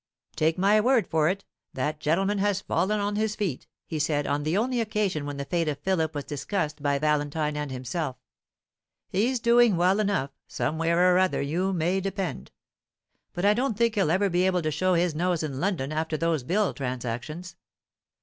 "Take 0.35 0.57
my 0.57 0.81
word 0.81 1.05
for 1.07 1.29
it, 1.29 1.45
that 1.75 1.99
gentleman 1.99 2.39
has 2.39 2.59
fallen 2.59 2.99
on 2.99 3.17
his 3.17 3.35
feet," 3.35 3.67
he 3.85 3.99
said, 3.99 4.25
on 4.25 4.41
the 4.41 4.57
only 4.57 4.81
occasion 4.81 5.27
when 5.27 5.37
the 5.37 5.45
fate 5.45 5.67
of 5.67 5.77
Philip 5.77 6.15
was 6.15 6.23
discussed 6.23 6.81
by 6.81 6.97
Valentine 6.97 7.55
and 7.55 7.69
himself. 7.69 8.15
"He's 9.09 9.39
doing 9.39 9.77
well 9.77 9.99
enough, 9.99 10.31
somewhere 10.47 11.13
or 11.15 11.19
other, 11.19 11.43
you 11.43 11.71
may 11.71 11.99
depend; 12.01 12.49
but 13.33 13.45
I 13.45 13.53
don't 13.53 13.77
think 13.77 13.93
he'll 13.93 14.09
ever 14.09 14.27
be 14.31 14.47
able 14.47 14.63
to 14.63 14.71
show 14.71 14.95
his 14.95 15.13
nose 15.13 15.43
in 15.43 15.59
London 15.59 15.91
after 15.91 16.17
those 16.17 16.41
bill 16.41 16.73
transactions. 16.73 17.55